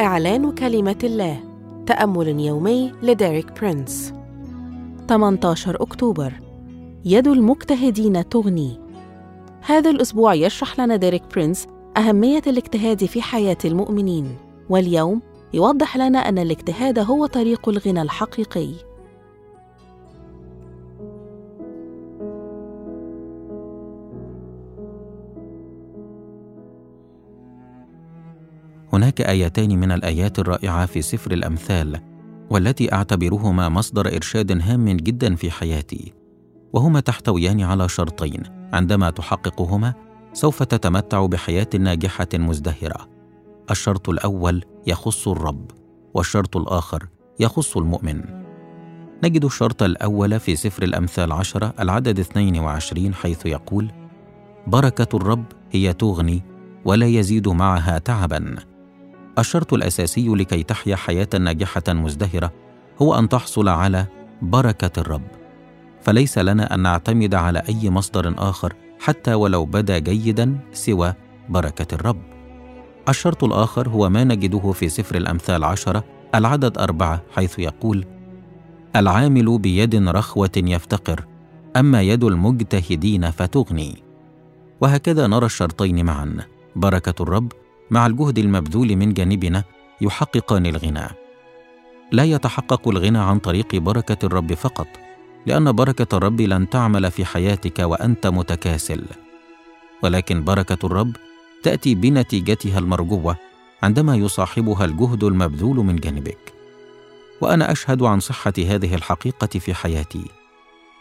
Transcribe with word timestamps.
إعلان 0.00 0.52
كلمة 0.54 0.98
الله 1.04 1.40
تأمل 1.86 2.40
يومي 2.40 2.92
لديريك 3.02 3.60
برينس. 3.60 4.14
18 5.08 5.82
أكتوبر. 5.82 6.32
يد 7.04 7.28
المجتهدين 7.28 8.28
تغني. 8.28 8.80
هذا 9.60 9.90
الأسبوع 9.90 10.34
يشرح 10.34 10.80
لنا 10.80 10.96
ديريك 10.96 11.22
برينس 11.34 11.66
أهمية 11.96 12.42
الاجتهاد 12.46 13.04
في 13.04 13.22
حياة 13.22 13.56
المؤمنين. 13.64 14.36
واليوم 14.68 15.22
يوضح 15.54 15.96
لنا 15.96 16.18
أن 16.18 16.38
الاجتهاد 16.38 16.98
هو 16.98 17.26
طريق 17.26 17.68
الغنى 17.68 18.02
الحقيقي. 18.02 18.70
هناك 28.92 29.20
ايتان 29.20 29.78
من 29.78 29.92
الآيات 29.92 30.38
الرائعة 30.38 30.86
في 30.86 31.02
سفر 31.02 31.32
الأمثال 31.32 32.00
والتي 32.50 32.92
أعتبرهما 32.92 33.68
مصدر 33.68 34.16
إرشاد 34.16 34.62
هام 34.62 34.88
جدا 34.88 35.34
في 35.34 35.50
حياتي. 35.50 36.12
وهما 36.72 37.00
تحتويان 37.00 37.60
على 37.60 37.88
شرطين 37.88 38.42
عندما 38.72 39.10
تحققهما 39.10 39.94
سوف 40.32 40.62
تتمتع 40.62 41.26
بحياة 41.26 41.68
ناجحة 41.78 42.28
مزدهرة. 42.34 43.08
الشرط 43.70 44.08
الأول 44.08 44.64
يخص 44.86 45.28
الرب 45.28 45.70
والشرط 46.14 46.56
الآخر 46.56 47.06
يخص 47.40 47.76
المؤمن. 47.76 48.22
نجد 49.24 49.44
الشرط 49.44 49.82
الأول 49.82 50.40
في 50.40 50.56
سفر 50.56 50.82
الأمثال 50.82 51.32
عشرة 51.32 51.74
العدد 51.80 52.18
22 52.18 53.14
حيث 53.14 53.46
يقول 53.46 53.90
بركة 54.66 55.16
الرب 55.16 55.44
هي 55.70 55.92
تغني 55.92 56.42
ولا 56.84 57.06
يزيد 57.06 57.48
معها 57.48 57.98
تعبا. 57.98 58.69
الشرط 59.38 59.74
الأساسي 59.74 60.28
لكي 60.28 60.62
تحيا 60.62 60.96
حياة 60.96 61.28
ناجحة 61.40 61.82
مزدهرة 61.88 62.52
هو 63.02 63.18
أن 63.18 63.28
تحصل 63.28 63.68
على 63.68 64.06
بركة 64.42 65.00
الرب. 65.00 65.26
فليس 66.00 66.38
لنا 66.38 66.74
أن 66.74 66.80
نعتمد 66.80 67.34
على 67.34 67.62
أي 67.68 67.90
مصدر 67.90 68.34
آخر 68.38 68.74
حتى 69.00 69.34
ولو 69.34 69.64
بدا 69.64 69.98
جيدا 69.98 70.58
سوى 70.72 71.14
بركة 71.48 71.94
الرب. 71.94 72.22
الشرط 73.08 73.44
الآخر 73.44 73.88
هو 73.88 74.08
ما 74.08 74.24
نجده 74.24 74.72
في 74.72 74.88
سفر 74.88 75.16
الأمثال 75.16 75.64
عشرة 75.64 76.04
العدد 76.34 76.78
أربعة 76.78 77.22
حيث 77.34 77.58
يقول 77.58 78.04
العامل 78.96 79.58
بيد 79.58 80.08
رخوة 80.08 80.50
يفتقر 80.56 81.24
أما 81.76 82.02
يد 82.02 82.24
المجتهدين 82.24 83.30
فتغني. 83.30 84.02
وهكذا 84.80 85.26
نرى 85.26 85.46
الشرطين 85.46 86.04
معا 86.04 86.36
بركة 86.76 87.22
الرب 87.22 87.52
مع 87.90 88.06
الجهد 88.06 88.38
المبذول 88.38 88.96
من 88.96 89.14
جانبنا 89.14 89.64
يحققان 90.00 90.66
الغنى 90.66 91.08
لا 92.12 92.24
يتحقق 92.24 92.88
الغنى 92.88 93.18
عن 93.18 93.38
طريق 93.38 93.76
بركة 93.76 94.26
الرب 94.26 94.54
فقط 94.54 94.86
لأن 95.46 95.72
بركة 95.72 96.16
الرب 96.16 96.40
لن 96.40 96.70
تعمل 96.70 97.10
في 97.10 97.24
حياتك 97.24 97.78
وأنت 97.78 98.26
متكاسل. 98.26 99.04
ولكن 100.02 100.44
بركة 100.44 100.86
الرب 100.86 101.16
تأتي 101.62 101.94
بنتيجتها 101.94 102.78
المرجوة 102.78 103.36
عندما 103.82 104.16
يصاحبها 104.16 104.84
الجهد 104.84 105.24
المبذول 105.24 105.76
من 105.76 105.96
جانبك. 105.96 106.52
وأنا 107.40 107.72
أشهد 107.72 108.02
عن 108.02 108.20
صحة 108.20 108.52
هذه 108.58 108.94
الحقيقة 108.94 109.58
في 109.58 109.74
حياتي. 109.74 110.24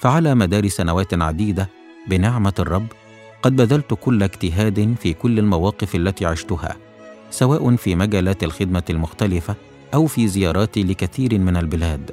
فعلى 0.00 0.34
مدار 0.34 0.68
سنوات 0.68 1.14
عديدة 1.14 1.68
بنعمة 2.08 2.54
الرب 2.58 2.86
قد 3.44 3.56
بذلت 3.56 3.94
كل 3.94 4.22
اجتهاد 4.22 4.94
في 5.00 5.12
كل 5.12 5.38
المواقف 5.38 5.94
التي 5.94 6.26
عشتها 6.26 6.76
سواء 7.30 7.76
في 7.76 7.94
مجالات 7.94 8.44
الخدمة 8.44 8.82
المختلفة 8.90 9.54
أو 9.94 10.06
في 10.06 10.28
زياراتي 10.28 10.82
لكثير 10.82 11.38
من 11.38 11.56
البلاد. 11.56 12.10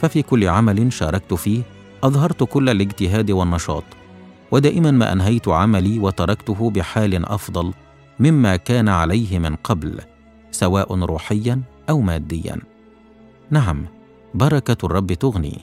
ففي 0.00 0.22
كل 0.22 0.48
عمل 0.48 0.92
شاركت 0.92 1.34
فيه 1.34 1.62
أظهرت 2.04 2.44
كل 2.44 2.68
الاجتهاد 2.68 3.30
والنشاط 3.30 3.84
ودائما 4.50 4.90
ما 4.90 5.12
أنهيت 5.12 5.48
عملي 5.48 5.98
وتركته 5.98 6.70
بحال 6.70 7.26
أفضل 7.26 7.72
مما 8.20 8.56
كان 8.56 8.88
عليه 8.88 9.38
من 9.38 9.56
قبل 9.56 10.00
سواء 10.50 10.98
روحيا 10.98 11.60
أو 11.90 12.00
ماديا. 12.00 12.56
نعم 13.50 13.86
بركة 14.34 14.86
الرب 14.86 15.12
تغني 15.12 15.58